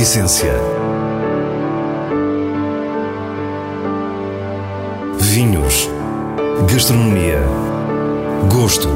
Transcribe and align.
essência. 0.00 0.54
Vinhos. 5.18 5.90
Gastronomia. 6.72 7.42
Gosto. 8.50 8.88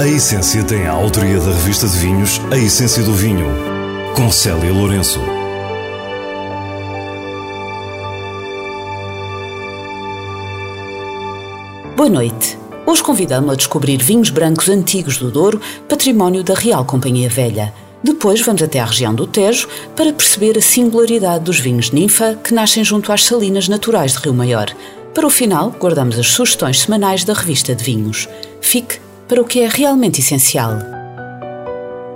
A 0.00 0.08
Essência 0.08 0.64
tem 0.64 0.88
a 0.88 0.92
autoria 0.92 1.38
da 1.38 1.52
revista 1.52 1.86
de 1.86 1.96
vinhos 1.98 2.40
A 2.50 2.56
Essência 2.56 3.04
do 3.04 3.12
Vinho, 3.12 3.46
com 4.16 4.28
Célia 4.32 4.72
Lourenço. 4.72 5.20
Boa 11.96 12.08
noite. 12.08 12.58
Hoje 12.84 13.04
convidamos 13.04 13.52
a 13.52 13.54
descobrir 13.54 14.02
vinhos 14.02 14.30
brancos 14.30 14.68
antigos 14.68 15.16
do 15.16 15.30
Douro, 15.30 15.60
património 15.88 16.42
da 16.42 16.54
Real 16.54 16.84
Companhia 16.84 17.28
Velha. 17.28 17.72
Depois 18.02 18.40
vamos 18.40 18.62
até 18.62 18.80
à 18.80 18.84
região 18.84 19.14
do 19.14 19.26
Tejo 19.26 19.68
para 19.94 20.12
perceber 20.12 20.56
a 20.56 20.62
singularidade 20.62 21.44
dos 21.44 21.60
vinhos 21.60 21.90
ninfa 21.90 22.38
que 22.42 22.54
nascem 22.54 22.82
junto 22.82 23.12
às 23.12 23.24
salinas 23.24 23.68
naturais 23.68 24.12
de 24.12 24.18
Rio 24.18 24.34
Maior. 24.34 24.74
Para 25.14 25.26
o 25.26 25.30
final, 25.30 25.74
guardamos 25.78 26.18
as 26.18 26.28
sugestões 26.28 26.80
semanais 26.80 27.24
da 27.24 27.34
revista 27.34 27.74
de 27.74 27.84
vinhos. 27.84 28.28
Fique 28.60 28.98
para 29.28 29.40
o 29.40 29.44
que 29.44 29.60
é 29.60 29.68
realmente 29.68 30.20
essencial. 30.20 30.78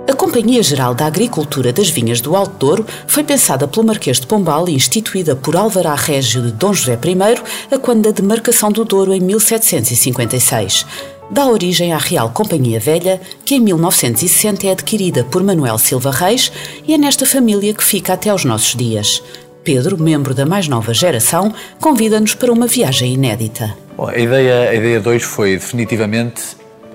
A 0.07 0.13
Companhia 0.13 0.61
Geral 0.61 0.93
da 0.93 1.07
Agricultura 1.07 1.73
das 1.73 1.89
Vinhas 1.89 2.21
do 2.21 2.35
Alto 2.35 2.57
Douro 2.57 2.85
foi 3.07 3.23
pensada 3.23 3.67
pelo 3.67 3.85
Marquês 3.85 4.19
de 4.19 4.27
Pombal 4.27 4.69
e 4.69 4.73
instituída 4.73 5.35
por 5.35 5.55
Alvará 5.55 5.95
Régio 5.95 6.43
de 6.43 6.51
Dom 6.51 6.73
José 6.73 6.93
I 6.93 7.73
a 7.75 7.79
quando 7.79 8.03
da 8.03 8.11
demarcação 8.11 8.71
do 8.71 8.85
Douro 8.85 9.13
em 9.13 9.19
1756. 9.19 10.85
Dá 11.29 11.47
origem 11.47 11.91
à 11.91 11.97
Real 11.97 12.29
Companhia 12.29 12.79
Velha, 12.79 13.19
que 13.43 13.55
em 13.55 13.59
1960 13.59 14.67
é 14.67 14.71
adquirida 14.71 15.23
por 15.23 15.43
Manuel 15.43 15.77
Silva 15.79 16.11
Reis 16.11 16.51
e 16.87 16.93
é 16.93 16.97
nesta 16.97 17.25
família 17.25 17.73
que 17.73 17.83
fica 17.83 18.13
até 18.13 18.29
aos 18.29 18.45
nossos 18.45 18.75
dias. 18.75 19.23
Pedro, 19.63 19.97
membro 19.97 20.35
da 20.35 20.45
mais 20.45 20.67
nova 20.67 20.93
geração, 20.93 21.51
convida-nos 21.81 22.35
para 22.35 22.53
uma 22.53 22.67
viagem 22.67 23.15
inédita. 23.15 23.75
Bom, 23.97 24.07
a 24.07 24.17
ideia 24.17 24.69
a 24.69 24.75
ideia 24.75 24.99
2 24.99 25.23
foi 25.23 25.53
definitivamente 25.53 26.41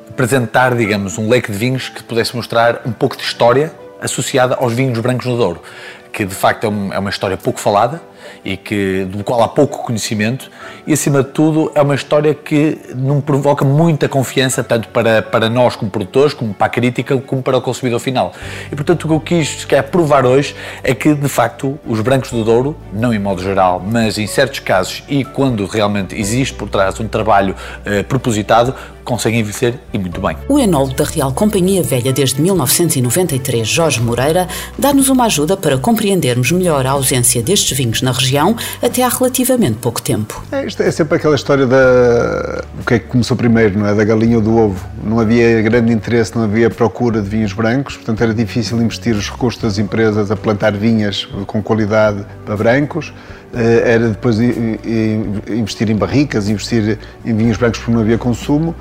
apresentar, 0.08 0.77
digamos, 0.77 1.19
um 1.19 1.28
leque 1.28 1.51
de 1.51 1.58
vinhos 1.58 1.89
que 1.89 2.03
pudesse 2.05 2.36
mostrar 2.36 2.83
um 2.86 2.92
pouco 2.92 3.17
de 3.17 3.25
história 3.25 3.73
associada 4.01 4.55
aos 4.55 4.73
vinhos 4.73 4.98
brancos 5.01 5.27
no 5.27 5.36
Douro, 5.36 5.61
que 6.12 6.25
de 6.25 6.34
facto 6.34 6.64
é, 6.64 6.97
é 6.97 6.98
uma 6.98 7.11
história 7.11 7.36
pouco 7.36 7.61
falada 7.61 8.00
e 8.44 8.56
que, 8.56 9.05
do 9.05 9.22
qual 9.25 9.42
há 9.42 9.48
pouco 9.48 9.84
conhecimento 9.84 10.50
e, 10.86 10.92
acima 10.92 11.22
de 11.22 11.30
tudo, 11.30 11.70
é 11.75 11.83
uma 11.83 11.94
história 11.94 12.34
que 12.34 12.78
não 12.94 13.20
provoca 13.20 13.64
muita 13.64 14.08
confiança, 14.08 14.64
tanto 14.64 14.89
para, 14.89 15.22
para 15.22 15.48
nós 15.48 15.77
como 15.77 15.91
produtores, 15.91 16.34
como 16.34 16.55
para 16.55 16.67
a 16.67 16.70
crítica, 16.70 17.17
como 17.19 17.42
para 17.42 17.56
o 17.58 17.62
consumidor 17.62 18.00
final. 18.00 18.33
E, 18.70 18.75
portanto, 18.75 19.05
o 19.05 19.08
que 19.08 19.14
eu 19.14 19.20
quis 19.20 19.64
quer 19.64 19.83
provar 19.84 20.25
hoje 20.25 20.55
é 20.83 20.94
que, 20.94 21.14
de 21.14 21.28
facto, 21.28 21.78
os 21.86 22.00
brancos 22.00 22.30
do 22.30 22.42
Douro, 22.45 22.77
não 22.92 23.12
em 23.12 23.19
modo 23.19 23.42
geral, 23.42 23.83
mas 23.84 24.19
em 24.19 24.27
certos 24.27 24.61
casos 24.61 25.02
e 25.08 25.24
quando 25.24 25.67
realmente 25.67 26.19
existe 26.19 26.55
por 26.55 26.69
trás 26.69 26.98
um 26.98 27.08
trabalho 27.08 27.55
eh, 27.84 28.02
propositado, 28.02 28.74
conseguem 29.05 29.41
envelhecer 29.41 29.74
e 29.92 29.98
muito 29.98 30.20
bem. 30.20 30.36
O 30.48 30.58
enólogo 30.58 30.95
da 30.95 31.05
Real 31.05 31.33
Companhia 31.33 31.83
Velha 31.83 32.12
desde 32.12 32.41
1993, 32.41 33.67
Jorge 33.67 34.00
Moreira, 34.00 34.48
dá-nos 34.78 35.08
uma 35.08 35.24
ajuda 35.24 35.56
para 35.56 35.77
compreendermos 36.00 36.50
melhor 36.50 36.86
a 36.86 36.92
ausência 36.92 37.42
destes 37.42 37.76
vinhos 37.76 38.00
na 38.00 38.10
região 38.10 38.56
até 38.82 39.02
há 39.02 39.08
relativamente 39.08 39.76
pouco 39.76 40.00
tempo. 40.00 40.42
É, 40.50 40.64
isto 40.64 40.82
é 40.82 40.90
sempre 40.90 41.16
aquela 41.16 41.34
história 41.34 41.66
da 41.66 42.64
o 42.80 42.86
que 42.86 42.94
é 42.94 42.98
que 42.98 43.06
começou 43.06 43.36
primeiro, 43.36 43.78
não 43.78 43.86
é? 43.86 43.94
Da 43.94 44.02
galinha 44.02 44.38
ou 44.38 44.42
do 44.42 44.56
ovo. 44.56 44.82
Não 45.04 45.20
havia 45.20 45.60
grande 45.60 45.92
interesse, 45.92 46.34
não 46.34 46.44
havia 46.44 46.70
procura 46.70 47.20
de 47.20 47.28
vinhos 47.28 47.52
brancos, 47.52 47.96
portanto 47.96 48.22
era 48.22 48.33
difícil 48.33 48.80
investir 48.80 49.14
os 49.14 49.28
recursos 49.28 49.60
das 49.60 49.77
empresas 49.77 50.30
a 50.30 50.36
plantar 50.36 50.72
vinhas 50.72 51.28
com 51.46 51.62
qualidade 51.62 52.24
para 52.46 52.56
brancos. 52.56 53.12
Eh, 53.52 53.94
era 53.94 54.08
depois 54.11 54.38
investir 54.38 55.90
em 55.90 55.96
barricas, 55.96 56.48
investir 56.48 56.98
em 57.24 57.36
vinhos 57.36 57.56
brancos 57.56 57.80
porque 57.80 57.92
não 57.92 58.00
havia 58.00 58.16
consumo, 58.16 58.74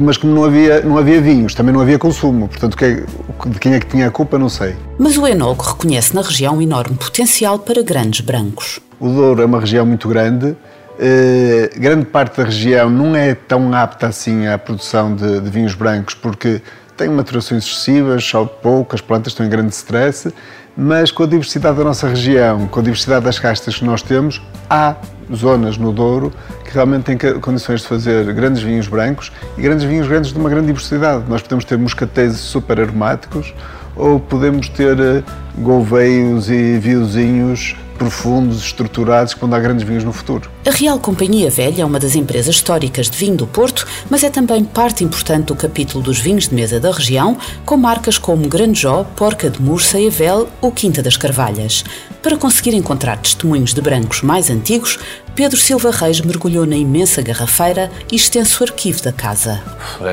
mas 0.00 0.16
como 0.16 0.34
não 0.34 0.44
havia, 0.44 0.80
não 0.80 0.98
havia 0.98 1.20
vinhos, 1.20 1.54
também 1.54 1.72
não 1.72 1.80
havia 1.80 1.98
consumo. 1.98 2.48
Portanto, 2.48 2.76
é, 2.82 3.04
de 3.46 3.58
quem 3.60 3.74
é 3.74 3.80
que 3.80 3.86
tinha 3.86 4.08
a 4.08 4.10
culpa, 4.10 4.38
não 4.38 4.48
sei. 4.48 4.74
Mas 4.98 5.16
o 5.16 5.26
enólogo 5.26 5.62
reconhece 5.62 6.14
na 6.14 6.22
região 6.22 6.56
um 6.56 6.62
enorme 6.62 6.96
potencial 6.96 7.58
para 7.58 7.82
grandes 7.82 8.20
brancos. 8.20 8.80
O 8.98 9.08
Douro 9.08 9.42
é 9.42 9.44
uma 9.44 9.60
região 9.60 9.86
muito 9.86 10.08
grande, 10.08 10.56
Uh, 10.96 11.78
grande 11.78 12.06
parte 12.06 12.38
da 12.38 12.44
região 12.44 12.88
não 12.88 13.14
é 13.14 13.34
tão 13.34 13.74
apta 13.74 14.06
assim 14.06 14.46
à 14.46 14.56
produção 14.56 15.14
de, 15.14 15.42
de, 15.42 15.50
vinhos 15.50 15.74
brancos 15.74 16.14
porque 16.14 16.62
tem 16.96 17.10
maturações 17.10 17.66
excessivas, 17.66 18.24
só 18.24 18.46
poucas 18.46 19.02
plantas 19.02 19.34
estão 19.34 19.44
em 19.44 19.50
grande 19.50 19.74
stress, 19.74 20.32
mas 20.76 21.10
com 21.10 21.22
a 21.22 21.26
diversidade 21.26 21.78
da 21.78 21.84
nossa 21.84 22.08
região, 22.08 22.66
com 22.68 22.80
a 22.80 22.82
diversidade 22.82 23.24
das 23.24 23.38
castas 23.38 23.76
que 23.76 23.84
nós 23.84 24.02
temos, 24.02 24.42
há 24.68 24.96
zonas 25.34 25.78
no 25.78 25.92
Douro 25.92 26.32
que 26.64 26.74
realmente 26.74 27.04
têm 27.04 27.40
condições 27.40 27.80
de 27.80 27.86
fazer 27.86 28.32
grandes 28.32 28.62
vinhos 28.62 28.86
brancos 28.86 29.32
e 29.56 29.62
grandes 29.62 29.84
vinhos 29.84 30.06
grandes 30.06 30.32
de 30.32 30.38
uma 30.38 30.50
grande 30.50 30.66
diversidade. 30.66 31.24
Nós 31.28 31.42
podemos 31.42 31.64
ter 31.64 31.78
moscatéis 31.78 32.36
super 32.36 32.80
aromáticos 32.80 33.54
ou 33.96 34.20
podemos 34.20 34.68
ter 34.68 34.98
eh, 35.00 35.22
golveios 35.56 36.50
e 36.50 36.78
viozinhos 36.78 37.74
profundos, 37.96 38.62
estruturados, 38.62 39.34
vão 39.34 39.48
dar 39.48 39.60
grandes 39.60 39.86
vinhos 39.86 40.04
no 40.04 40.12
futuro. 40.12 40.50
A 40.66 40.70
Real 40.70 40.98
Companhia 40.98 41.50
Velha 41.50 41.82
é 41.82 41.84
uma 41.84 41.98
das 41.98 42.14
empresas 42.14 42.54
históricas 42.54 43.10
de 43.10 43.16
vinho 43.16 43.36
do 43.36 43.46
Porto, 43.46 43.86
mas 44.10 44.22
é 44.22 44.30
também 44.30 44.64
parte 44.64 45.02
importante 45.02 45.46
do 45.46 45.56
capítulo 45.56 46.02
dos 46.02 46.18
vinhos 46.18 46.48
de 46.48 46.54
mesa 46.54 46.78
da 46.78 46.90
região, 46.90 47.36
com 47.64 47.76
marcas 47.76 48.18
como 48.18 48.48
Grandjó, 48.48 49.04
Porca 49.16 49.50
de 49.50 49.60
Mursa, 49.60 50.00
Evel 50.00 50.48
ou 50.60 50.70
Quinta 50.70 51.02
das 51.02 51.16
Carvalhas. 51.16 51.84
Para 52.22 52.36
conseguir 52.36 52.74
encontrar 52.74 53.18
testemunhos 53.18 53.72
de 53.72 53.80
brancos 53.80 54.22
mais 54.22 54.50
antigos, 54.50 54.98
Pedro 55.34 55.58
Silva 55.58 55.90
Reis 55.90 56.20
mergulhou 56.20 56.66
na 56.66 56.76
imensa 56.76 57.22
garrafeira 57.22 57.90
e 58.10 58.16
extenso 58.16 58.64
arquivo 58.64 59.02
da 59.02 59.12
casa. 59.12 59.62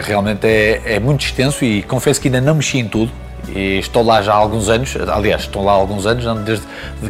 Realmente 0.04 0.46
é, 0.46 0.82
é 0.86 1.00
muito 1.00 1.26
extenso 1.26 1.64
e 1.64 1.82
confesso 1.82 2.22
que 2.22 2.28
ainda 2.28 2.42
não 2.42 2.56
mexi 2.56 2.78
em 2.78 2.88
tudo 2.88 3.12
e 3.50 3.80
estou 3.80 4.04
lá 4.04 4.22
já 4.22 4.34
há 4.34 4.36
alguns 4.36 4.70
anos, 4.70 4.96
aliás, 5.08 5.42
estou 5.42 5.64
lá 5.64 5.72
há 5.72 5.76
alguns 5.76 6.06
anos, 6.06 6.26
desde 6.44 6.66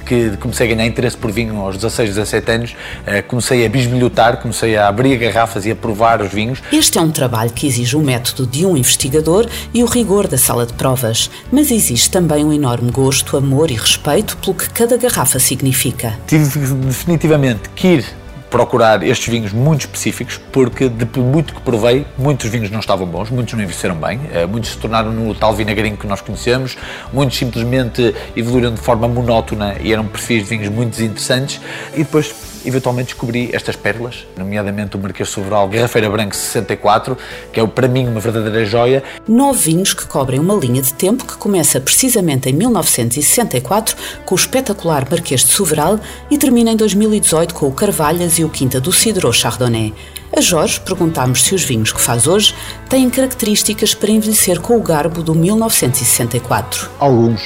que 0.05 0.37
comecei 0.37 0.71
a 0.71 0.75
ganhar 0.75 0.87
interesse 0.87 1.15
por 1.15 1.31
vinho 1.31 1.59
aos 1.59 1.75
16, 1.75 2.09
17 2.09 2.51
anos, 2.51 2.75
eh, 3.05 3.21
comecei 3.21 3.65
a 3.65 3.69
bisbilhotar, 3.69 4.37
comecei 4.37 4.75
a 4.75 4.87
abrir 4.87 5.17
garrafas 5.17 5.65
e 5.65 5.71
a 5.71 5.75
provar 5.75 6.21
os 6.21 6.31
vinhos. 6.31 6.61
Este 6.71 6.97
é 6.97 7.01
um 7.01 7.11
trabalho 7.11 7.51
que 7.51 7.67
exige 7.67 7.95
o 7.95 8.01
método 8.01 8.47
de 8.47 8.65
um 8.65 8.75
investigador 8.75 9.47
e 9.73 9.83
o 9.83 9.85
rigor 9.85 10.27
da 10.27 10.37
sala 10.37 10.65
de 10.65 10.73
provas, 10.73 11.29
mas 11.51 11.71
existe 11.71 12.09
também 12.09 12.43
um 12.43 12.51
enorme 12.51 12.91
gosto, 12.91 13.37
amor 13.37 13.71
e 13.71 13.75
respeito 13.75 14.37
pelo 14.37 14.55
que 14.55 14.69
cada 14.69 14.97
garrafa 14.97 15.39
significa. 15.39 16.17
Tive 16.27 16.59
definitivamente 16.75 17.69
que 17.75 17.87
ir 17.87 18.22
procurar 18.53 19.01
estes 19.01 19.27
vinhos 19.29 19.51
muito 19.51 19.81
específicos, 19.81 20.39
porque 20.51 20.87
de 20.87 21.19
muito 21.19 21.55
que 21.55 21.61
provei, 21.61 22.05
muitos 22.15 22.47
vinhos 22.51 22.69
não 22.69 22.81
estavam 22.81 23.07
bons, 23.07 23.31
muitos 23.31 23.51
não 23.55 23.61
envelheceram 23.63 23.95
bem, 23.95 24.19
eh, 24.31 24.45
muitos 24.45 24.69
se 24.69 24.77
tornaram 24.77 25.11
no 25.11 25.33
tal 25.33 25.55
vinagrinho 25.55 25.97
que 25.97 26.05
nós 26.05 26.21
conhecemos, 26.21 26.77
muitos 27.11 27.35
simplesmente 27.35 28.13
evoluíram 28.35 28.71
de 28.71 28.79
forma 28.79 29.07
monótona 29.07 29.77
e 29.81 29.91
eram 29.91 30.05
perfis 30.05 30.43
de 30.43 30.49
vinhos 30.49 30.69
muito 30.69 30.91
desinteressantes, 30.91 31.59
e 31.95 32.03
depois 32.03 32.52
eventualmente 32.65 33.07
descobri 33.07 33.49
estas 33.53 33.75
pérolas, 33.75 34.25
nomeadamente 34.37 34.95
o 34.95 34.99
Marquês 34.99 35.29
Sobral 35.29 35.67
Garrafeira 35.67 36.09
Branco 36.09 36.35
64, 36.35 37.17
que 37.51 37.59
é 37.59 37.67
para 37.67 37.87
mim 37.87 38.07
uma 38.07 38.19
verdadeira 38.19 38.65
joia. 38.65 39.03
Nove 39.27 39.59
vinhos 39.63 39.93
que 39.93 40.05
cobrem 40.05 40.39
uma 40.39 40.55
linha 40.55 40.81
de 40.81 40.93
tempo 40.93 41.25
que 41.25 41.37
começa 41.37 41.79
precisamente 41.79 42.49
em 42.49 42.53
1964 42.53 43.95
com 44.25 44.35
o 44.35 44.37
espetacular 44.37 45.07
Marquês 45.09 45.41
de 45.41 45.51
Sobral 45.51 45.99
e 46.29 46.37
termina 46.37 46.71
em 46.71 46.75
2018 46.75 47.53
com 47.53 47.67
o 47.67 47.71
Carvalhas 47.71 48.39
e 48.39 48.43
o 48.43 48.49
Quinta 48.49 48.79
do 48.79 48.91
Cidro 48.91 49.31
Chardonnay. 49.31 49.93
A 50.35 50.41
Jorge 50.41 50.79
perguntámos 50.79 51.43
se 51.43 51.53
os 51.53 51.63
vinhos 51.63 51.91
que 51.91 52.01
faz 52.01 52.25
hoje 52.25 52.55
têm 52.89 53.07
características 53.07 53.93
para 53.93 54.09
envelhecer 54.09 54.59
com 54.59 54.75
o 54.77 54.81
garbo 54.81 55.21
do 55.21 55.35
1964. 55.35 56.89
Alguns, 56.99 57.41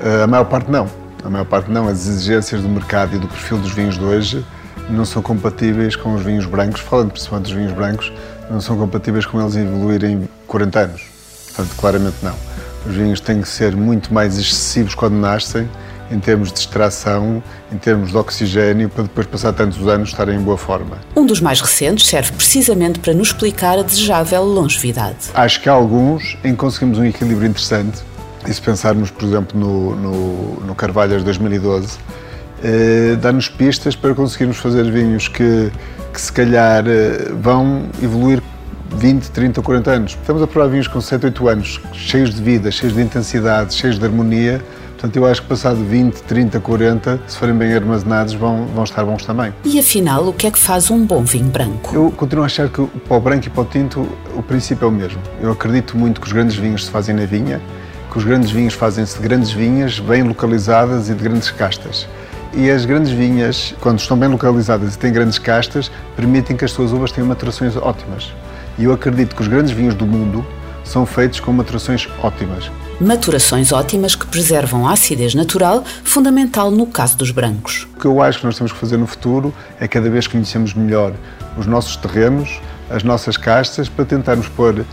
eh, 0.00 0.24
a 0.24 0.26
maior 0.26 0.46
parte 0.46 0.68
não. 0.68 0.90
A 1.24 1.30
maior 1.30 1.44
parte 1.44 1.70
não. 1.70 1.86
As 1.86 2.06
exigências 2.06 2.60
do 2.60 2.68
mercado 2.68 3.14
e 3.14 3.18
do 3.20 3.28
perfil 3.28 3.58
dos 3.58 3.72
vinhos 3.72 3.96
de 3.96 4.04
hoje 4.04 4.44
não 4.90 5.04
são 5.04 5.22
compatíveis 5.22 5.96
com 5.96 6.14
os 6.14 6.22
vinhos 6.22 6.46
brancos, 6.46 6.80
falando 6.80 7.12
principalmente 7.12 7.46
dos 7.46 7.54
vinhos 7.54 7.72
brancos, 7.72 8.12
não 8.50 8.60
são 8.60 8.76
compatíveis 8.76 9.24
com 9.26 9.40
eles 9.40 9.56
evoluírem 9.56 10.28
40 10.46 10.78
anos. 10.78 11.02
Portanto, 11.46 11.76
claramente 11.76 12.16
não. 12.22 12.34
Os 12.86 12.94
vinhos 12.94 13.20
têm 13.20 13.40
que 13.40 13.48
ser 13.48 13.76
muito 13.76 14.12
mais 14.12 14.38
excessivos 14.38 14.94
quando 14.94 15.14
nascem, 15.14 15.68
em 16.10 16.18
termos 16.18 16.52
de 16.52 16.58
extração, 16.58 17.42
em 17.72 17.78
termos 17.78 18.10
de 18.10 18.16
oxigênio, 18.16 18.88
para 18.88 19.04
depois 19.04 19.26
passar 19.26 19.52
tantos 19.52 19.86
anos 19.88 20.10
estarem 20.10 20.36
em 20.36 20.42
boa 20.42 20.58
forma. 20.58 20.98
Um 21.16 21.24
dos 21.24 21.40
mais 21.40 21.60
recentes 21.60 22.06
serve 22.06 22.32
precisamente 22.32 22.98
para 22.98 23.14
nos 23.14 23.28
explicar 23.28 23.78
a 23.78 23.82
desejável 23.82 24.42
longevidade. 24.42 25.30
Acho 25.32 25.60
que 25.60 25.68
há 25.68 25.72
alguns 25.72 26.36
em 26.44 26.50
que 26.50 26.56
conseguimos 26.56 26.98
um 26.98 27.04
equilíbrio 27.04 27.48
interessante. 27.48 28.02
E 28.46 28.52
se 28.52 28.60
pensarmos, 28.60 29.10
por 29.10 29.24
exemplo, 29.24 29.58
no, 29.58 29.94
no, 29.94 30.60
no 30.66 30.74
Carvalhas 30.74 31.22
2012, 31.22 31.96
eh, 32.62 33.16
dá-nos 33.20 33.48
pistas 33.48 33.96
para 33.96 34.14
conseguirmos 34.14 34.58
fazer 34.58 34.90
vinhos 34.90 35.28
que, 35.28 35.70
que 36.12 36.20
se 36.20 36.32
calhar 36.32 36.84
eh, 36.86 37.32
vão 37.40 37.86
evoluir 38.02 38.40
20, 38.96 39.30
30, 39.30 39.62
40 39.62 39.90
anos. 39.90 40.12
Estamos 40.12 40.42
a 40.42 40.46
provar 40.46 40.68
vinhos 40.68 40.86
com 40.86 41.00
7, 41.00 41.26
8 41.26 41.48
anos, 41.48 41.80
cheios 41.92 42.34
de 42.34 42.42
vida, 42.42 42.70
cheios 42.70 42.94
de 42.94 43.02
intensidade, 43.02 43.74
cheios 43.74 43.98
de 43.98 44.04
harmonia. 44.04 44.62
Portanto, 44.92 45.16
eu 45.16 45.26
acho 45.26 45.42
que 45.42 45.48
passado 45.48 45.84
20, 45.84 46.22
30, 46.22 46.60
40, 46.60 47.20
se 47.26 47.36
forem 47.36 47.56
bem 47.56 47.74
armazenados, 47.74 48.34
vão, 48.34 48.66
vão 48.66 48.84
estar 48.84 49.04
bons 49.04 49.24
também. 49.26 49.52
E 49.64 49.80
afinal, 49.80 50.28
o 50.28 50.32
que 50.32 50.46
é 50.46 50.50
que 50.50 50.58
faz 50.58 50.92
um 50.92 51.04
bom 51.04 51.24
vinho 51.24 51.50
branco? 51.50 51.92
Eu 51.92 52.12
continuo 52.12 52.44
a 52.44 52.46
achar 52.46 52.68
que 52.68 52.86
para 52.86 53.16
o 53.16 53.20
branco 53.20 53.48
e 53.48 53.50
para 53.50 53.62
o 53.62 53.64
tinto 53.64 54.08
o 54.36 54.42
princípio 54.44 54.84
é 54.84 54.88
o 54.88 54.92
mesmo. 54.92 55.20
Eu 55.40 55.50
acredito 55.50 55.98
muito 55.98 56.20
que 56.20 56.28
os 56.28 56.32
grandes 56.32 56.54
vinhos 56.54 56.84
se 56.84 56.90
fazem 56.92 57.16
na 57.16 57.26
vinha, 57.26 57.60
que 58.12 58.18
os 58.18 58.22
grandes 58.22 58.52
vinhos 58.52 58.74
fazem-se 58.74 59.16
de 59.16 59.22
grandes 59.26 59.50
vinhas, 59.50 59.98
bem 59.98 60.22
localizadas 60.22 61.08
e 61.08 61.14
de 61.14 61.24
grandes 61.24 61.50
castas. 61.50 62.06
E 62.54 62.70
as 62.70 62.84
grandes 62.84 63.10
vinhas, 63.10 63.74
quando 63.80 63.98
estão 63.98 64.16
bem 64.16 64.28
localizadas 64.28 64.94
e 64.94 64.98
têm 64.98 65.10
grandes 65.10 65.38
castas, 65.38 65.90
permitem 66.14 66.54
que 66.54 66.64
as 66.64 66.70
suas 66.70 66.92
uvas 66.92 67.10
tenham 67.10 67.26
maturações 67.26 67.74
ótimas. 67.76 68.30
E 68.78 68.84
eu 68.84 68.92
acredito 68.92 69.34
que 69.34 69.40
os 69.40 69.48
grandes 69.48 69.72
vinhos 69.72 69.94
do 69.94 70.06
mundo 70.06 70.44
são 70.84 71.06
feitos 71.06 71.40
com 71.40 71.50
maturações 71.50 72.06
ótimas. 72.22 72.70
Maturações 73.00 73.72
ótimas 73.72 74.14
que 74.14 74.26
preservam 74.26 74.86
a 74.86 74.92
acidez 74.92 75.34
natural, 75.34 75.82
fundamental 76.04 76.70
no 76.70 76.86
caso 76.86 77.16
dos 77.16 77.30
brancos. 77.30 77.88
O 77.96 78.00
que 78.00 78.06
eu 78.06 78.20
acho 78.20 78.40
que 78.40 78.46
nós 78.46 78.56
temos 78.56 78.70
que 78.70 78.78
fazer 78.78 78.98
no 78.98 79.06
futuro 79.06 79.54
é 79.80 79.88
cada 79.88 80.10
vez 80.10 80.26
conhecermos 80.26 80.74
melhor 80.74 81.14
os 81.56 81.66
nossos 81.66 81.96
terrenos, 81.96 82.60
as 82.90 83.02
nossas 83.02 83.38
castas, 83.38 83.88
para 83.88 84.04
tentarmos 84.04 84.48
pôr 84.48 84.80
uh, 84.80 84.84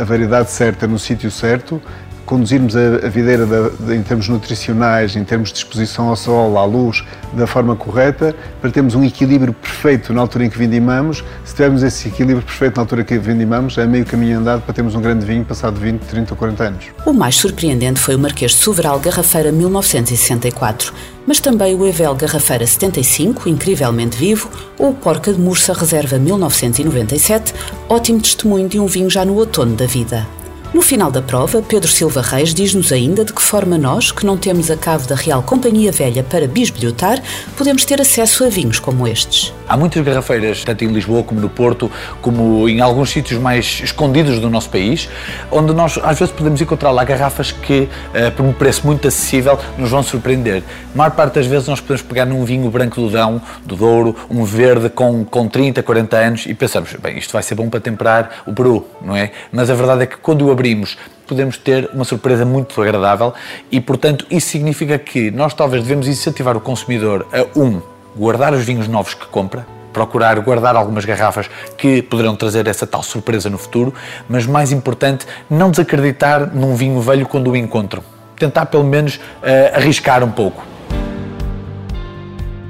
a 0.00 0.04
variedade 0.04 0.50
certa 0.50 0.86
no 0.86 0.98
sítio 0.98 1.30
certo 1.30 1.80
conduzirmos 2.24 2.76
a, 2.76 3.06
a 3.06 3.08
videira 3.08 3.46
em 3.94 4.02
termos 4.02 4.28
nutricionais, 4.28 5.16
em 5.16 5.24
termos 5.24 5.52
de 5.52 5.58
exposição 5.58 6.08
ao 6.08 6.16
sol, 6.16 6.58
à 6.58 6.64
luz, 6.64 7.04
da 7.32 7.46
forma 7.46 7.76
correta, 7.76 8.34
para 8.60 8.70
termos 8.70 8.94
um 8.94 9.04
equilíbrio 9.04 9.52
perfeito 9.52 10.12
na 10.12 10.20
altura 10.20 10.46
em 10.46 10.50
que 10.50 10.58
vindimamos. 10.58 11.24
Se 11.44 11.54
tivermos 11.54 11.82
esse 11.82 12.08
equilíbrio 12.08 12.44
perfeito 12.44 12.76
na 12.76 12.82
altura 12.82 13.04
que 13.04 13.18
vindimamos, 13.18 13.76
é 13.78 13.86
meio 13.86 14.04
caminho 14.04 14.38
andado 14.38 14.62
para 14.62 14.74
termos 14.74 14.94
um 14.94 15.00
grande 15.00 15.24
vinho 15.24 15.44
passado 15.44 15.78
20, 15.78 16.00
30 16.02 16.32
ou 16.32 16.36
40 16.36 16.64
anos. 16.64 16.84
O 17.04 17.12
mais 17.12 17.36
surpreendente 17.36 18.00
foi 18.00 18.14
o 18.14 18.18
Marquês 18.18 18.52
de 18.52 18.58
Soveral 18.58 18.98
Garrafeira 18.98 19.52
1964, 19.52 20.92
mas 21.26 21.40
também 21.40 21.74
o 21.74 21.86
Evel 21.86 22.14
Garrafeira 22.14 22.66
75, 22.66 23.48
incrivelmente 23.48 24.16
vivo, 24.16 24.50
ou 24.78 24.90
o 24.90 24.94
Porca 24.94 25.32
de 25.32 25.40
Mursa 25.40 25.72
Reserva 25.72 26.18
1997, 26.18 27.54
ótimo 27.88 28.20
testemunho 28.20 28.68
de 28.68 28.78
um 28.78 28.86
vinho 28.86 29.10
já 29.10 29.24
no 29.24 29.34
outono 29.34 29.74
da 29.76 29.86
vida. 29.86 30.26
No 30.74 30.82
final 30.82 31.08
da 31.08 31.22
prova, 31.22 31.62
Pedro 31.62 31.88
Silva 31.88 32.20
Reis 32.20 32.52
diz-nos 32.52 32.90
ainda 32.90 33.24
de 33.24 33.32
que 33.32 33.40
forma 33.40 33.78
nós, 33.78 34.10
que 34.10 34.26
não 34.26 34.36
temos 34.36 34.72
a 34.72 34.76
cave 34.76 35.06
da 35.06 35.14
Real 35.14 35.40
Companhia 35.40 35.92
Velha 35.92 36.24
para 36.24 36.48
bisbilhotar, 36.48 37.22
podemos 37.56 37.84
ter 37.84 38.00
acesso 38.00 38.42
a 38.42 38.48
vinhos 38.48 38.80
como 38.80 39.06
estes. 39.06 39.54
Há 39.66 39.76
muitas 39.76 40.04
garrafeiras, 40.04 40.62
tanto 40.62 40.84
em 40.84 40.88
Lisboa 40.88 41.22
como 41.22 41.40
no 41.40 41.48
Porto, 41.48 41.90
como 42.20 42.68
em 42.68 42.80
alguns 42.80 43.10
sítios 43.10 43.40
mais 43.40 43.80
escondidos 43.82 44.38
do 44.38 44.50
nosso 44.50 44.68
país, 44.68 45.08
onde 45.50 45.72
nós 45.72 45.98
às 46.02 46.18
vezes 46.18 46.34
podemos 46.34 46.60
encontrar 46.60 46.90
lá 46.90 47.02
garrafas 47.02 47.50
que, 47.50 47.88
uh, 48.14 48.30
por 48.36 48.44
um 48.44 48.52
preço 48.52 48.86
muito 48.86 49.08
acessível, 49.08 49.58
nos 49.78 49.90
vão 49.90 50.02
surpreender. 50.02 50.62
A 50.94 50.98
maior 50.98 51.10
parte 51.12 51.34
das 51.34 51.46
vezes 51.46 51.66
nós 51.66 51.80
podemos 51.80 52.02
pegar 52.02 52.26
num 52.26 52.44
vinho 52.44 52.70
branco 52.70 53.00
do 53.00 53.08
Dão, 53.08 53.40
do 53.64 53.74
Douro, 53.74 54.14
um 54.30 54.44
verde 54.44 54.90
com, 54.90 55.24
com 55.24 55.48
30, 55.48 55.82
40 55.82 56.16
anos 56.16 56.46
e 56.46 56.54
pensamos, 56.54 56.92
bem, 57.02 57.16
isto 57.18 57.32
vai 57.32 57.42
ser 57.42 57.54
bom 57.54 57.68
para 57.70 57.80
temperar 57.80 58.42
o 58.46 58.52
peru, 58.52 58.86
não 59.00 59.16
é? 59.16 59.30
Mas 59.50 59.70
a 59.70 59.74
verdade 59.74 60.02
é 60.02 60.06
que 60.06 60.16
quando 60.18 60.46
o 60.46 60.50
abrimos 60.50 60.96
podemos 61.26 61.56
ter 61.56 61.88
uma 61.94 62.04
surpresa 62.04 62.44
muito 62.44 62.80
agradável 62.82 63.32
e, 63.70 63.80
portanto, 63.80 64.26
isso 64.30 64.48
significa 64.48 64.98
que 64.98 65.30
nós 65.30 65.54
talvez 65.54 65.82
devemos 65.82 66.06
incentivar 66.06 66.56
o 66.56 66.60
consumidor 66.60 67.26
a, 67.32 67.58
um, 67.58 67.80
guardar 68.16 68.52
os 68.52 68.64
vinhos 68.64 68.88
novos 68.88 69.14
que 69.14 69.26
compra, 69.26 69.66
procurar 69.92 70.38
guardar 70.40 70.76
algumas 70.76 71.04
garrafas 71.04 71.48
que 71.78 72.02
poderão 72.02 72.34
trazer 72.34 72.66
essa 72.66 72.86
tal 72.86 73.02
surpresa 73.02 73.48
no 73.48 73.56
futuro, 73.56 73.94
mas 74.28 74.46
mais 74.46 74.72
importante, 74.72 75.26
não 75.48 75.70
desacreditar 75.70 76.54
num 76.54 76.74
vinho 76.74 77.00
velho 77.00 77.26
quando 77.26 77.50
o 77.50 77.56
encontram. 77.56 78.02
Tentar 78.36 78.66
pelo 78.66 78.84
menos 78.84 79.16
uh, 79.16 79.76
arriscar 79.76 80.24
um 80.24 80.30
pouco. 80.30 80.73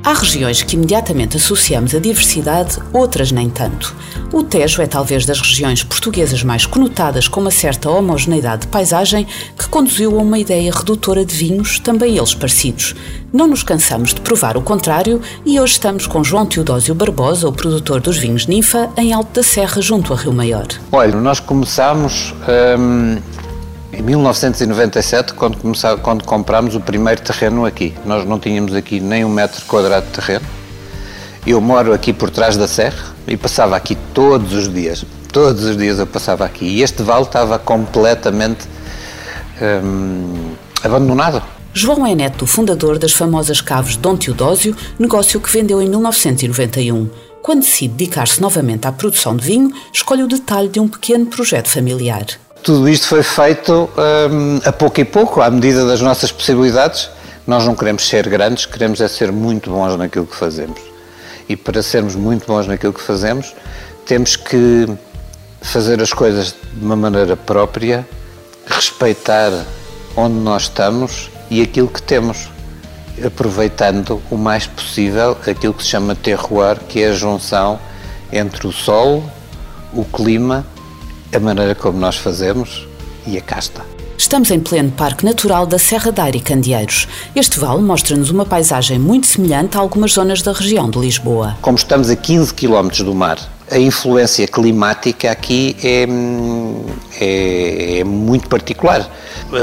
Há 0.05 0.13
regiões 0.13 0.63
que 0.63 0.77
imediatamente 0.77 1.39
associamos 1.39 1.95
a 1.95 1.99
diversidade, 1.99 2.79
outras 2.93 3.33
nem 3.33 3.49
tanto. 3.49 3.97
O 4.31 4.43
Tejo 4.43 4.83
é 4.83 4.87
talvez 4.87 5.25
das 5.25 5.41
regiões 5.41 5.83
portuguesas 5.83 6.43
mais 6.43 6.67
conotadas 6.67 7.27
com 7.27 7.41
uma 7.41 7.51
certa 7.51 7.89
homogeneidade 7.89 8.63
de 8.63 8.69
paisagem 8.69 9.27
que 9.59 9.67
conduziu 9.67 10.19
a 10.19 10.23
uma 10.23 10.39
ideia 10.39 10.71
redutora 10.71 11.25
de 11.25 11.35
vinhos, 11.35 11.79
também 11.79 12.19
eles 12.19 12.35
parecidos. 12.35 12.95
Não 13.33 13.47
nos 13.47 13.63
cansamos 13.63 14.13
de 14.13 14.21
provar 14.21 14.59
o 14.59 14.63
contrário 14.63 15.23
e 15.43 15.59
hoje 15.59 15.73
estamos 15.73 16.07
com 16.07 16.23
João 16.23 16.45
Teodósio 16.45 16.95
Barbosa, 16.95 17.49
o 17.49 17.53
produtor 17.53 18.03
dos 18.03 18.19
vinhos 18.19 18.47
Ninfa, 18.47 18.91
em 18.99 19.15
Alto 19.15 19.33
da 19.33 19.43
Serra, 19.43 19.81
junto 19.81 20.13
a 20.13 20.17
Rio 20.17 20.35
Maior. 20.35 20.67
Olha, 20.93 21.19
nós 21.19 21.41
começámos 21.41 22.35
hum, 22.79 23.17
em 23.99 24.03
1997, 24.03 25.35
quando, 25.35 25.57
começava, 25.57 26.01
quando 26.01 26.25
comprámos 26.25 26.75
o 26.75 26.81
primeiro 26.81 27.21
terreno 27.23 27.65
aqui, 27.65 27.95
nós 28.05 28.27
não 28.27 28.41
tínhamos 28.41 28.75
aqui 28.75 28.99
nem 28.99 29.25
um 29.25 29.29
metro 29.29 29.65
quadrado 29.67 30.07
de 30.07 30.13
terreno. 30.13 30.45
Eu 31.47 31.61
moro 31.61 31.93
aqui 31.93 32.13
por 32.13 32.31
trás 32.31 32.57
da 32.57 32.67
serra 32.67 33.15
e 33.27 33.37
passava 33.37 33.77
aqui 33.77 33.97
todos 34.13 34.53
os 34.53 34.73
dias. 34.73 35.05
Todos 35.33 35.65
os 35.65 35.77
dias 35.77 35.99
eu 35.99 36.07
passava 36.07 36.45
aqui. 36.45 36.65
E 36.65 36.83
este 36.83 37.03
vale 37.03 37.25
estava 37.25 37.59
completamente 37.59 38.67
hum, 39.83 40.55
abandonado. 40.83 41.43
João 41.73 42.07
é 42.07 42.15
neto 42.15 42.39
do 42.39 42.47
fundador 42.47 42.99
das 42.99 43.13
famosas 43.13 43.61
caves 43.61 43.97
Dom 43.97 44.17
Teodósio, 44.17 44.77
negócio 44.99 45.41
que 45.41 45.51
vendeu 45.51 45.83
em 45.83 45.89
1991. 45.89 47.11
Quando 47.43 47.61
decide 47.61 47.95
dedicar-se 47.95 48.41
novamente 48.41 48.87
à 48.87 48.93
produção 48.93 49.37
de 49.37 49.45
vinho, 49.45 49.71
escolhe 49.93 50.23
o 50.23 50.29
detalhe 50.29 50.69
de 50.69 50.81
um 50.81 50.89
pequeno 50.89 51.27
projeto 51.27 51.69
familiar 51.69 52.25
tudo 52.65 52.89
isto 52.89 53.07
foi 53.07 53.23
feito 53.23 53.91
um, 54.33 54.59
a 54.65 54.73
pouco 54.73 54.99
e 54.99 55.05
pouco, 55.05 55.43
à 55.43 55.51
medida 55.51 55.87
das 55.87 56.01
nossas 56.01 56.33
possibilidades. 56.33 57.11
Nós 57.47 57.67
não 57.67 57.77
queremos 57.77 58.09
ser 58.09 58.27
grandes, 58.27 58.65
queremos 58.65 59.03
é 59.03 59.07
ser 59.07 59.31
muito 59.31 59.71
bons 59.71 59.95
naquilo 59.99 60.25
que 60.25 60.35
fazemos. 60.35 60.81
E 61.47 61.57
para 61.57 61.83
sermos 61.83 62.15
muito 62.15 62.47
bons 62.47 62.67
naquilo 62.67 62.95
que 62.95 63.03
fazemos, 63.03 63.55
temos 64.07 64.35
que 64.35 64.89
fazer 65.61 66.01
as 66.01 66.15
coisas 66.15 66.55
de 66.73 66.83
uma 66.83 66.97
maneira 66.97 67.37
própria, 67.37 68.09
respeitar 68.67 69.53
onde 70.17 70.37
nós 70.37 70.63
estamos 70.63 71.31
e 71.51 71.61
aquilo 71.61 71.89
que 71.89 72.01
temos, 72.01 72.49
aproveitando 73.23 74.23
o 74.31 74.39
mais 74.39 74.67
possível 74.67 75.37
aquilo 75.47 75.75
que 75.75 75.83
se 75.83 75.91
chama 75.91 76.15
terroir, 76.15 76.81
que 76.89 77.03
é 77.03 77.11
a 77.11 77.13
junção 77.13 77.79
entre 78.33 78.67
o 78.67 78.73
sol, 78.73 79.23
o 79.93 80.03
clima 80.03 80.65
a 81.37 81.41
maneira 81.41 81.75
como 81.75 81.99
nós 81.99 82.17
fazemos 82.17 82.87
e 83.27 83.37
a 83.37 83.41
casta. 83.41 83.83
Estamos 84.17 84.51
em 84.51 84.61
pleno 84.61 84.93
Parque 84.93 85.25
Natural 85.25 85.67
da 85.67 85.79
Serra 85.79 86.13
da 86.13 86.25
Aire 86.25 86.39
e 86.39 86.41
Candeeiros. 86.41 87.09
Este 87.35 87.59
vale 87.59 87.83
mostra-nos 87.83 88.31
uma 88.31 88.47
paisagem 88.47 88.99
muito 88.99 89.27
semelhante 89.27 89.77
a 89.77 89.81
algumas 89.81 90.13
zonas 90.13 90.41
da 90.41 90.53
região 90.53 90.89
de 90.89 90.99
Lisboa. 90.99 91.57
Como 91.61 91.77
estamos 91.77 92.09
a 92.09 92.17
15 92.17 92.55
km 92.55 92.89
do 93.05 93.15
mar, 93.15 93.39
a 93.71 93.79
influência 93.79 94.47
climática 94.47 95.31
aqui 95.31 95.77
é, 95.83 96.07
é, 97.21 98.01
é, 98.01 98.05
muito 98.05 98.49
particular. 98.49 99.11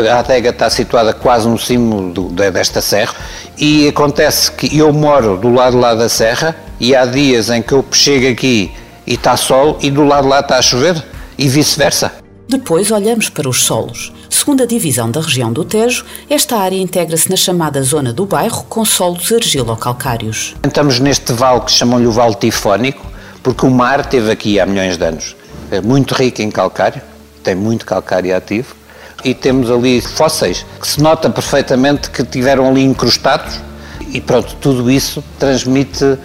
A 0.09 0.19
adega 0.19 0.49
está 0.49 0.69
situada 0.69 1.13
quase 1.13 1.47
no 1.47 1.57
cimo 1.57 2.11
do, 2.11 2.29
desta 2.29 2.81
serra 2.81 3.15
e 3.57 3.87
acontece 3.87 4.51
que 4.51 4.77
eu 4.77 4.91
moro 4.91 5.37
do 5.37 5.53
lado 5.53 5.77
lá 5.77 5.95
da 5.95 6.09
serra 6.09 6.55
e 6.79 6.95
há 6.95 7.05
dias 7.05 7.49
em 7.49 7.61
que 7.61 7.73
eu 7.73 7.85
chego 7.91 8.27
aqui 8.27 8.71
e 9.07 9.13
está 9.13 9.37
sol 9.37 9.77
e 9.81 9.89
do 9.89 10.03
lado 10.03 10.27
lá 10.27 10.41
está 10.41 10.57
a 10.57 10.61
chover 10.61 11.10
e 11.41 11.49
vice-versa. 11.49 12.11
Depois 12.47 12.91
olhamos 12.91 13.29
para 13.29 13.49
os 13.49 13.63
solos. 13.63 14.13
Segundo 14.29 14.61
a 14.61 14.65
divisão 14.67 15.09
da 15.09 15.21
região 15.21 15.51
do 15.51 15.65
Tejo, 15.65 16.05
esta 16.29 16.55
área 16.57 16.77
integra-se 16.77 17.29
na 17.31 17.35
chamada 17.35 17.81
zona 17.81 18.13
do 18.13 18.27
bairro 18.27 18.63
com 18.65 18.85
solos 18.85 19.31
argilo-calcários. 19.31 20.55
Estamos 20.63 20.99
neste 20.99 21.33
vale 21.33 21.61
que 21.61 21.71
chamam-lhe 21.71 22.05
o 22.05 22.11
Vale 22.11 22.35
Tifónico, 22.35 23.03
porque 23.41 23.65
o 23.65 23.71
mar 23.71 24.05
teve 24.05 24.29
aqui 24.29 24.59
há 24.59 24.67
milhões 24.67 24.97
de 24.97 25.03
anos. 25.03 25.35
É 25.71 25.81
muito 25.81 26.13
rico 26.13 26.43
em 26.43 26.51
calcário, 26.51 27.01
tem 27.43 27.55
muito 27.55 27.87
calcário 27.87 28.37
ativo, 28.37 28.75
e 29.23 29.33
temos 29.33 29.71
ali 29.71 29.99
fósseis 29.99 30.63
que 30.79 30.87
se 30.87 31.01
nota 31.01 31.27
perfeitamente 31.27 32.11
que 32.11 32.23
tiveram 32.23 32.69
ali 32.69 32.83
incrustados, 32.83 33.59
e 34.11 34.21
pronto, 34.21 34.55
tudo 34.61 34.91
isso 34.91 35.23
transmite 35.39 36.17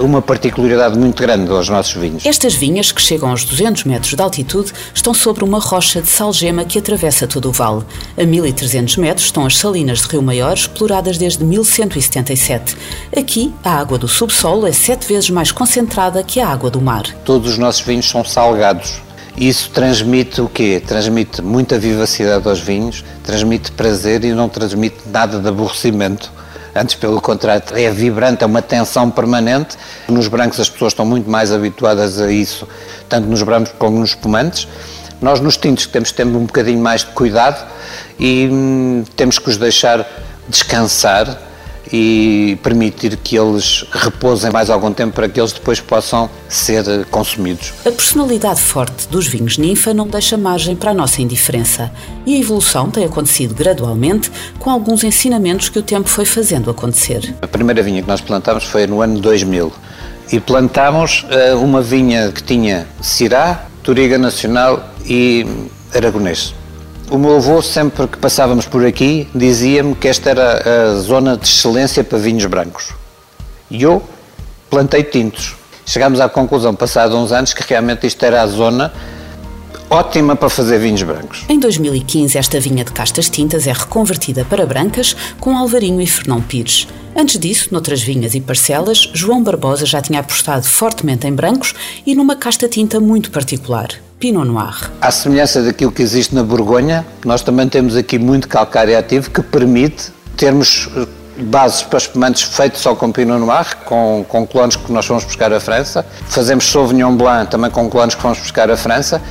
uma 0.00 0.20
particularidade 0.20 0.98
muito 0.98 1.22
grande 1.22 1.50
aos 1.50 1.68
nossos 1.68 1.94
vinhos. 1.94 2.26
Estas 2.26 2.54
vinhas, 2.54 2.90
que 2.92 3.00
chegam 3.00 3.30
aos 3.30 3.44
200 3.44 3.84
metros 3.84 4.14
de 4.14 4.22
altitude, 4.22 4.72
estão 4.94 5.14
sobre 5.14 5.44
uma 5.44 5.58
rocha 5.58 6.02
de 6.02 6.08
salgema 6.08 6.64
que 6.64 6.78
atravessa 6.78 7.26
todo 7.26 7.48
o 7.48 7.52
vale. 7.52 7.84
A 8.18 8.24
1300 8.24 8.96
metros 8.96 9.26
estão 9.26 9.46
as 9.46 9.56
salinas 9.56 10.00
de 10.00 10.08
Rio 10.08 10.22
Maior, 10.22 10.54
exploradas 10.54 11.18
desde 11.18 11.44
1177. 11.44 12.76
Aqui, 13.16 13.52
a 13.64 13.78
água 13.78 13.98
do 13.98 14.08
subsolo 14.08 14.66
é 14.66 14.72
sete 14.72 15.06
vezes 15.06 15.30
mais 15.30 15.52
concentrada 15.52 16.22
que 16.22 16.40
a 16.40 16.48
água 16.48 16.70
do 16.70 16.80
mar. 16.80 17.04
Todos 17.24 17.52
os 17.52 17.58
nossos 17.58 17.82
vinhos 17.82 18.08
são 18.08 18.24
salgados. 18.24 19.00
Isso 19.36 19.70
transmite 19.70 20.40
o 20.40 20.48
quê? 20.48 20.82
Transmite 20.84 21.40
muita 21.40 21.78
vivacidade 21.78 22.46
aos 22.48 22.60
vinhos, 22.60 23.04
transmite 23.22 23.70
prazer 23.72 24.24
e 24.24 24.32
não 24.32 24.48
transmite 24.48 24.98
nada 25.06 25.38
de 25.38 25.48
aborrecimento 25.48 26.30
Antes, 26.74 26.94
pelo 26.94 27.20
contrário, 27.20 27.62
é 27.74 27.90
vibrante, 27.90 28.44
é 28.44 28.46
uma 28.46 28.62
tensão 28.62 29.10
permanente. 29.10 29.76
Nos 30.08 30.28
brancos 30.28 30.60
as 30.60 30.68
pessoas 30.68 30.92
estão 30.92 31.04
muito 31.04 31.28
mais 31.28 31.52
habituadas 31.52 32.20
a 32.20 32.30
isso, 32.30 32.68
tanto 33.08 33.28
nos 33.28 33.42
brancos 33.42 33.72
como 33.78 33.98
nos 33.98 34.10
espumantes. 34.10 34.68
Nós 35.20 35.40
nos 35.40 35.56
tintos 35.56 35.86
temos 35.86 36.10
que 36.10 36.16
ter 36.16 36.26
um 36.26 36.46
bocadinho 36.46 36.80
mais 36.80 37.02
de 37.02 37.08
cuidado 37.08 37.66
e 38.18 38.48
hum, 38.50 39.04
temos 39.16 39.38
que 39.38 39.50
os 39.50 39.56
deixar 39.56 40.06
descansar 40.48 41.49
e 41.92 42.58
permitir 42.62 43.16
que 43.16 43.36
eles 43.36 43.84
repousem 43.90 44.50
mais 44.50 44.70
algum 44.70 44.92
tempo 44.92 45.14
para 45.14 45.28
que 45.28 45.40
eles 45.40 45.52
depois 45.52 45.80
possam 45.80 46.30
ser 46.48 46.84
consumidos. 47.06 47.72
A 47.84 47.90
personalidade 47.90 48.60
forte 48.60 49.08
dos 49.08 49.26
vinhos 49.26 49.58
ninfa 49.58 49.92
não 49.92 50.06
deixa 50.06 50.36
margem 50.36 50.76
para 50.76 50.92
a 50.92 50.94
nossa 50.94 51.20
indiferença 51.20 51.90
e 52.24 52.36
a 52.36 52.38
evolução 52.38 52.90
tem 52.90 53.04
acontecido 53.04 53.54
gradualmente 53.54 54.30
com 54.58 54.70
alguns 54.70 55.02
ensinamentos 55.04 55.68
que 55.68 55.78
o 55.78 55.82
tempo 55.82 56.08
foi 56.08 56.24
fazendo 56.24 56.70
acontecer. 56.70 57.34
A 57.42 57.48
primeira 57.48 57.82
vinha 57.82 58.02
que 58.02 58.08
nós 58.08 58.20
plantámos 58.20 58.64
foi 58.64 58.86
no 58.86 59.00
ano 59.00 59.20
2000 59.20 59.72
e 60.32 60.38
plantámos 60.38 61.24
uh, 61.24 61.58
uma 61.58 61.82
vinha 61.82 62.30
que 62.30 62.42
tinha 62.42 62.86
Cirá, 63.02 63.66
Turiga 63.82 64.16
Nacional 64.16 64.92
e 65.04 65.46
Aragonês. 65.94 66.54
O 67.10 67.18
meu 67.18 67.38
avô, 67.38 67.60
sempre 67.60 68.06
que 68.06 68.16
passávamos 68.16 68.66
por 68.66 68.86
aqui, 68.86 69.26
dizia-me 69.34 69.96
que 69.96 70.06
esta 70.06 70.30
era 70.30 70.92
a 70.92 70.94
zona 71.00 71.36
de 71.36 71.44
excelência 71.44 72.04
para 72.04 72.18
vinhos 72.18 72.46
brancos. 72.46 72.90
E 73.68 73.82
eu 73.82 74.00
plantei 74.70 75.02
tintos. 75.02 75.56
Chegámos 75.84 76.20
à 76.20 76.28
conclusão, 76.28 76.72
passados 76.72 77.16
uns 77.16 77.32
anos, 77.32 77.52
que 77.52 77.64
realmente 77.68 78.06
isto 78.06 78.24
era 78.24 78.40
a 78.40 78.46
zona 78.46 78.92
ótima 79.90 80.36
para 80.36 80.48
fazer 80.48 80.78
vinhos 80.78 81.02
brancos. 81.02 81.44
Em 81.48 81.58
2015, 81.58 82.38
esta 82.38 82.60
vinha 82.60 82.84
de 82.84 82.92
castas 82.92 83.28
tintas 83.28 83.66
é 83.66 83.72
reconvertida 83.72 84.44
para 84.44 84.64
brancas 84.64 85.16
com 85.40 85.56
Alvarinho 85.56 86.00
e 86.00 86.06
Fernão 86.06 86.40
Pires. 86.40 86.86
Antes 87.16 87.40
disso, 87.40 87.70
noutras 87.72 88.00
vinhas 88.00 88.36
e 88.36 88.40
parcelas, 88.40 89.10
João 89.12 89.42
Barbosa 89.42 89.84
já 89.84 90.00
tinha 90.00 90.20
apostado 90.20 90.62
fortemente 90.62 91.26
em 91.26 91.32
brancos 91.32 91.74
e 92.06 92.14
numa 92.14 92.36
casta 92.36 92.68
tinta 92.68 93.00
muito 93.00 93.32
particular, 93.32 93.88
Pinot 94.20 94.44
Noir. 94.44 94.90
À 95.00 95.10
semelhança 95.10 95.62
daquilo 95.62 95.90
que 95.90 96.02
existe 96.02 96.34
na 96.34 96.42
Borgonha, 96.42 97.06
nós 97.24 97.42
também 97.42 97.66
temos 97.66 97.96
aqui 97.96 98.18
muito 98.18 98.46
calcário 98.46 98.96
ativo 98.96 99.30
que 99.30 99.42
permite 99.42 100.12
termos 100.36 100.90
eh, 100.94 101.06
bases 101.42 101.82
para 101.82 101.96
espumantes 101.96 102.42
feitos 102.42 102.82
só 102.82 102.94
com 102.94 103.10
Pinot 103.10 103.40
Noir, 103.40 103.78
com, 103.86 104.22
com 104.28 104.46
clones 104.46 104.76
que 104.76 104.92
nós 104.92 105.06
vamos 105.06 105.24
buscar 105.24 105.50
à 105.54 105.58
França. 105.58 106.04
Fazemos 106.26 106.70
Sauvignon 106.70 107.16
Blanc 107.16 107.50
também 107.50 107.70
com 107.70 107.88
clones 107.88 108.14
que 108.14 108.22
vamos 108.22 108.38
buscar 108.38 108.70
à 108.70 108.76
França. 108.76 109.22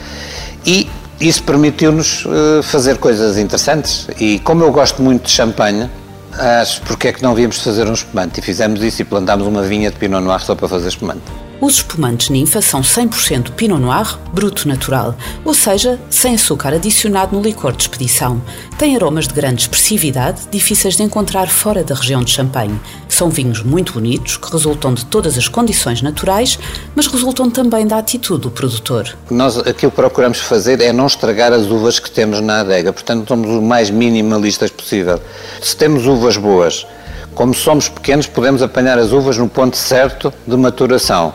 E 0.65 0.89
isso 1.21 1.43
permitiu-nos 1.43 2.25
uh, 2.25 2.63
fazer 2.63 2.97
coisas 2.97 3.37
interessantes. 3.37 4.07
E 4.19 4.39
como 4.39 4.63
eu 4.63 4.71
gosto 4.71 5.03
muito 5.03 5.25
de 5.25 5.31
champanhe, 5.31 5.87
acho 6.33 6.81
porque 6.81 7.09
é 7.09 7.13
que 7.13 7.21
não 7.21 7.35
víamos 7.35 7.59
fazer 7.59 7.87
um 7.87 7.93
espumante. 7.93 8.39
E 8.39 8.41
fizemos 8.41 8.81
isso 8.81 9.03
e 9.03 9.05
plantámos 9.05 9.45
uma 9.45 9.61
vinha 9.61 9.91
de 9.91 9.97
Pinot 9.97 10.23
Noir 10.23 10.41
só 10.41 10.55
para 10.55 10.67
fazer 10.67 10.87
espumante. 10.87 11.21
Os 11.61 11.73
espumantes 11.73 12.29
ninfa 12.29 12.61
são 12.61 12.79
100% 12.79 13.51
Pinot 13.51 13.81
Noir 13.81 14.17
bruto 14.31 14.65
natural, 14.65 15.13
ou 15.43 15.53
seja, 15.53 15.99
sem 16.09 16.35
açúcar 16.35 16.73
adicionado 16.73 17.35
no 17.35 17.41
licor 17.41 17.73
de 17.73 17.81
expedição. 17.81 18.41
Têm 18.77 18.95
aromas 18.95 19.27
de 19.27 19.33
grande 19.33 19.63
expressividade, 19.63 20.43
difíceis 20.49 20.95
de 20.95 21.03
encontrar 21.03 21.49
fora 21.49 21.83
da 21.83 21.93
região 21.93 22.23
de 22.23 22.31
Champagne. 22.31 22.79
São 23.09 23.29
vinhos 23.29 23.61
muito 23.61 23.91
bonitos, 23.91 24.37
que 24.37 24.49
resultam 24.49 24.93
de 24.93 25.05
todas 25.05 25.37
as 25.37 25.49
condições 25.49 26.01
naturais, 26.01 26.57
mas 26.95 27.07
resultam 27.07 27.51
também 27.51 27.85
da 27.85 27.97
atitude 27.97 28.43
do 28.43 28.51
produtor. 28.51 29.17
Nós 29.29 29.57
aquilo 29.57 29.91
que 29.91 29.97
procuramos 29.97 30.39
fazer 30.39 30.79
é 30.79 30.93
não 30.93 31.07
estragar 31.07 31.51
as 31.51 31.65
uvas 31.65 31.99
que 31.99 32.09
temos 32.09 32.39
na 32.39 32.61
adega, 32.61 32.93
portanto 32.93 33.27
somos 33.27 33.49
o 33.49 33.61
mais 33.61 33.89
minimalistas 33.89 34.71
possível. 34.71 35.21
Se 35.61 35.75
temos 35.75 36.05
uvas 36.05 36.37
boas, 36.37 36.87
como 37.35 37.53
somos 37.53 37.89
pequenos, 37.89 38.27
podemos 38.27 38.61
apanhar 38.61 38.97
as 38.97 39.11
uvas 39.11 39.37
no 39.37 39.49
ponto 39.49 39.75
certo 39.75 40.33
de 40.47 40.55
maturação 40.55 41.33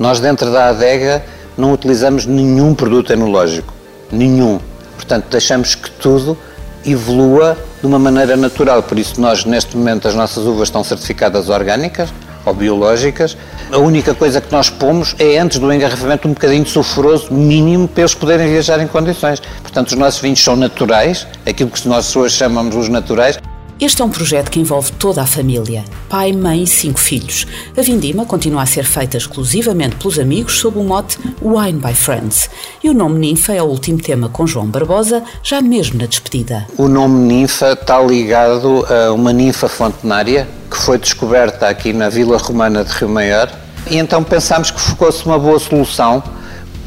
nós, 0.00 0.18
dentro 0.18 0.50
da 0.50 0.70
adega, 0.70 1.22
não 1.58 1.74
utilizamos 1.74 2.24
nenhum 2.24 2.74
produto 2.74 3.12
enológico. 3.12 3.74
Nenhum. 4.10 4.58
Portanto, 4.96 5.26
deixamos 5.30 5.74
que 5.74 5.90
tudo 5.90 6.38
evolua 6.86 7.58
de 7.80 7.86
uma 7.86 7.98
maneira 7.98 8.34
natural. 8.34 8.82
Por 8.82 8.98
isso, 8.98 9.20
nós, 9.20 9.44
neste 9.44 9.76
momento, 9.76 10.08
as 10.08 10.14
nossas 10.14 10.46
uvas 10.46 10.68
estão 10.68 10.82
certificadas 10.82 11.50
orgânicas 11.50 12.08
ou 12.46 12.54
biológicas. 12.54 13.36
A 13.70 13.76
única 13.76 14.14
coisa 14.14 14.40
que 14.40 14.50
nós 14.50 14.70
pomos 14.70 15.14
é, 15.18 15.38
antes 15.38 15.58
do 15.58 15.70
engarrafamento, 15.70 16.26
um 16.26 16.32
bocadinho 16.32 16.64
de 16.64 16.70
sulfuroso 16.70 17.30
mínimo 17.30 17.86
para 17.86 18.00
eles 18.00 18.14
poderem 18.14 18.48
viajar 18.48 18.80
em 18.80 18.86
condições. 18.86 19.42
Portanto, 19.60 19.88
os 19.88 19.98
nossos 19.98 20.18
vinhos 20.18 20.42
são 20.42 20.56
naturais, 20.56 21.26
aquilo 21.44 21.68
que 21.68 21.86
nós 21.86 22.16
hoje 22.16 22.36
chamamos 22.36 22.74
os 22.74 22.88
naturais, 22.88 23.38
este 23.80 24.02
é 24.02 24.04
um 24.04 24.10
projeto 24.10 24.50
que 24.50 24.60
envolve 24.60 24.92
toda 24.92 25.22
a 25.22 25.26
família, 25.26 25.84
pai, 26.08 26.32
mãe 26.32 26.64
e 26.64 26.66
cinco 26.66 27.00
filhos. 27.00 27.46
A 27.74 27.80
vindima 27.80 28.26
continua 28.26 28.62
a 28.62 28.66
ser 28.66 28.84
feita 28.84 29.16
exclusivamente 29.16 29.96
pelos 29.96 30.18
amigos 30.18 30.58
sob 30.58 30.78
o 30.78 30.84
mote 30.84 31.18
Wine 31.40 31.80
by 31.80 31.94
Friends. 31.94 32.50
E 32.84 32.90
o 32.90 32.94
nome 32.94 33.18
Ninfa 33.18 33.54
é 33.54 33.62
o 33.62 33.66
último 33.66 33.98
tema 33.98 34.28
com 34.28 34.46
João 34.46 34.66
Barbosa, 34.66 35.22
já 35.42 35.62
mesmo 35.62 35.98
na 35.98 36.06
despedida. 36.06 36.66
O 36.76 36.88
nome 36.88 37.18
Ninfa 37.26 37.72
está 37.72 37.98
ligado 38.02 38.84
a 38.86 39.12
uma 39.14 39.32
ninfa 39.32 39.68
fontenária 39.68 40.46
que 40.70 40.76
foi 40.76 40.98
descoberta 40.98 41.66
aqui 41.66 41.92
na 41.94 42.10
Vila 42.10 42.36
Romana 42.36 42.84
de 42.84 42.92
Rio 42.92 43.08
Maior. 43.08 43.50
E 43.90 43.96
então 43.96 44.22
pensámos 44.22 44.70
que 44.70 44.78
fosse 44.80 45.24
uma 45.24 45.38
boa 45.38 45.58
solução 45.58 46.22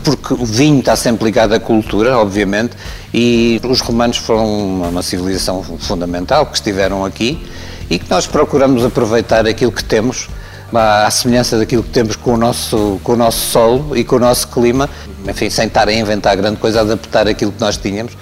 porque 0.04 0.34
o 0.34 0.46
vinho 0.46 0.80
está 0.80 0.96
sempre 0.96 1.26
ligado 1.26 1.54
à 1.54 1.60
cultura, 1.60 2.18
obviamente, 2.18 2.76
e 3.13 3.62
os 3.63 3.79
romanos 3.82 4.17
foram 4.17 4.89
uma 4.89 5.03
civilização 5.03 5.62
fundamental 5.63 6.46
que 6.48 6.55
estiveram 6.55 7.05
aqui 7.05 7.46
e 7.89 8.00
que 8.00 8.10
nós 8.10 8.25
procuramos 8.25 8.84
aproveitar 8.84 9.46
aquilo 9.46 9.72
que 9.72 9.84
temos, 9.84 10.27
à 10.74 11.10
semelhança 11.12 11.58
daquilo 11.60 11.84
que 11.84 11.91
temos 11.91 12.15
com 12.15 12.34
o 12.34 12.38
nosso, 12.38 13.00
com 13.03 13.13
o 13.13 13.15
nosso 13.15 13.51
solo 13.51 13.96
e 13.96 14.03
com 14.03 14.15
o 14.15 14.20
nosso 14.20 14.48
clima, 14.48 14.89
enfim, 15.27 15.50
sem 15.50 15.67
estar 15.67 15.88
a 15.88 15.93
inventar 15.93 16.36
grande 16.36 16.58
coisa, 16.58 16.82
adaptar 16.82 17.27
aquilo 17.27 17.51
que 17.51 17.62
nós 17.62 17.77
tínhamos, 17.77 18.17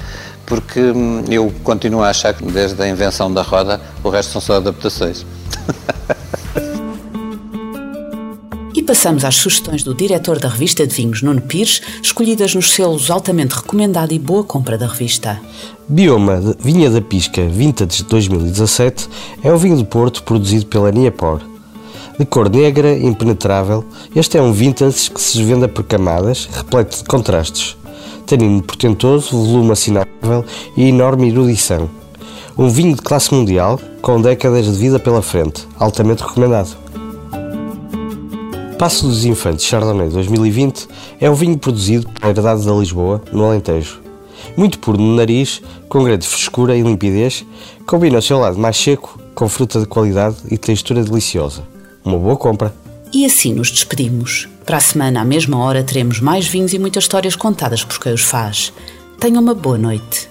porque 0.46 0.82
hum, 0.82 1.24
eu 1.30 1.54
continuo 1.64 2.04
a 2.04 2.10
achar 2.10 2.34
que 2.34 2.44
desde 2.44 2.82
a 2.84 2.88
invenção 2.88 3.34
da 3.34 3.42
roda 3.42 3.80
o 4.04 4.10
resto 4.10 4.34
são 4.34 4.42
só 4.42 4.56
adaptações. 4.58 5.26
Passamos 8.92 9.24
às 9.24 9.36
sugestões 9.36 9.84
do 9.84 9.96
diretor 9.96 10.38
da 10.38 10.50
revista 10.50 10.86
de 10.86 10.94
vinhos, 10.94 11.22
Nuno 11.22 11.40
Pires, 11.40 11.82
escolhidas 12.04 12.54
nos 12.54 12.74
selos 12.74 13.10
altamente 13.10 13.56
recomendado 13.56 14.12
e 14.12 14.20
boa 14.20 14.44
compra 14.44 14.78
da 14.78 14.86
revista. 14.86 15.40
Bioma 15.88 16.42
Vinha 16.60 16.90
da 16.90 17.00
Pisca 17.00 17.48
Vintage 17.48 18.04
2017 18.04 19.08
é 19.42 19.54
um 19.54 19.56
vinho 19.56 19.78
do 19.78 19.86
Porto 19.86 20.22
produzido 20.24 20.66
pela 20.66 20.92
Niapor. 20.92 21.40
De 22.20 22.26
cor 22.26 22.50
negra 22.50 22.94
impenetrável, 22.98 23.86
este 24.14 24.38
é 24.38 24.42
um 24.42 24.52
vintage 24.52 25.10
que 25.10 25.22
se 25.22 25.38
desvenda 25.38 25.70
por 25.70 25.86
camadas, 25.86 26.50
repleto 26.52 26.98
de 26.98 27.06
contrastes. 27.06 27.78
Tanino 28.26 28.62
portentoso, 28.62 29.30
volume 29.30 29.72
assinável 29.72 30.44
e 30.76 30.90
enorme 30.90 31.30
erudição. 31.30 31.90
Um 32.58 32.68
vinho 32.68 32.94
de 32.94 33.02
classe 33.02 33.34
mundial, 33.34 33.80
com 34.02 34.22
décadas 34.22 34.66
de 34.66 34.74
vida 34.74 35.00
pela 35.00 35.22
frente, 35.22 35.66
altamente 35.80 36.24
recomendado. 36.24 36.91
Passo 38.82 39.08
dos 39.08 39.26
Infantes 39.26 39.64
Chardonnay 39.66 40.10
2020 40.10 40.88
é 41.20 41.30
um 41.30 41.36
vinho 41.36 41.56
produzido 41.56 42.10
pela 42.10 42.32
Herdade 42.32 42.66
da 42.66 42.74
Lisboa, 42.74 43.22
no 43.32 43.46
Alentejo. 43.46 44.02
Muito 44.58 44.80
puro 44.80 44.98
no 44.98 45.16
nariz, 45.16 45.62
com 45.88 46.04
grande 46.04 46.26
frescura 46.26 46.76
e 46.76 46.82
limpidez, 46.82 47.46
combina 47.86 48.18
o 48.18 48.22
seu 48.24 48.40
lado 48.40 48.58
mais 48.58 48.76
seco 48.76 49.20
com 49.36 49.48
fruta 49.48 49.80
de 49.80 49.86
qualidade 49.86 50.38
e 50.50 50.58
textura 50.58 51.04
deliciosa. 51.04 51.62
Uma 52.04 52.18
boa 52.18 52.36
compra. 52.36 52.74
E 53.14 53.24
assim 53.24 53.54
nos 53.54 53.70
despedimos. 53.70 54.50
Para 54.66 54.78
a 54.78 54.82
semana, 54.82 55.22
à 55.22 55.26
mesma 55.26 55.60
hora, 55.60 55.84
teremos 55.84 56.20
mais 56.20 56.48
vinhos 56.48 56.74
e 56.74 56.80
muitas 56.80 57.04
histórias 57.04 57.36
contadas 57.36 57.86
por 57.86 58.00
quem 58.00 58.16
os 58.16 58.22
faz. 58.22 58.74
Tenha 59.20 59.40
uma 59.40 59.54
boa 59.54 59.78
noite. 59.78 60.31